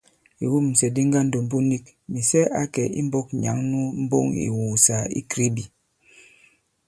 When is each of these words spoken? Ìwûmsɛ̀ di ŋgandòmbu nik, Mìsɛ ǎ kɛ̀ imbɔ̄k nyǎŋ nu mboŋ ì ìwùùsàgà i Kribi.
Ìwûmsɛ̀ 0.43 0.93
di 0.95 1.01
ŋgandòmbu 1.07 1.57
nik, 1.69 1.85
Mìsɛ 2.11 2.41
ǎ 2.61 2.63
kɛ̀ 2.73 2.87
imbɔ̄k 3.01 3.27
nyǎŋ 3.41 3.57
nu 3.69 3.79
mboŋ 4.03 4.25
ì 4.39 4.41
ìwùùsàgà 4.47 5.05
i 5.19 5.21
Kribi. 5.31 5.63